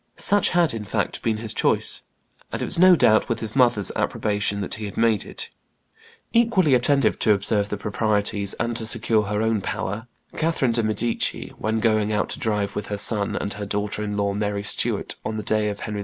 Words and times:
Such 0.17 0.49
had, 0.49 0.73
in 0.73 0.83
fact, 0.83 1.21
been 1.21 1.37
his 1.37 1.53
choice, 1.53 2.01
and 2.51 2.59
it 2.59 2.65
was 2.65 2.79
no 2.79 2.95
doubt 2.95 3.29
with 3.29 3.39
his 3.39 3.55
mother's 3.55 3.91
approbation 3.95 4.59
that 4.61 4.73
he 4.73 4.85
had 4.85 4.97
made 4.97 5.25
it. 5.25 5.51
Equally 6.33 6.73
attentive 6.73 7.19
to 7.19 7.33
observe 7.35 7.69
the 7.69 7.77
proprieties 7.77 8.55
and 8.55 8.75
to 8.77 8.87
secure 8.87 9.21
her 9.21 9.43
own 9.43 9.61
power, 9.61 10.07
Catherine 10.35 10.71
de' 10.71 10.81
Medici, 10.81 11.53
when 11.59 11.79
going 11.79 12.11
out 12.11 12.29
to 12.29 12.39
drive 12.39 12.75
with 12.75 12.87
her 12.87 12.97
son 12.97 13.35
and 13.35 13.53
her 13.53 13.65
daughter 13.67 14.01
in 14.03 14.17
law 14.17 14.33
Mary 14.33 14.63
Stuart, 14.63 15.17
on 15.23 15.37
the 15.37 15.43
very 15.43 15.61
day 15.65 15.69
of 15.69 15.81
Henry 15.81 15.99
II. 15.99 15.99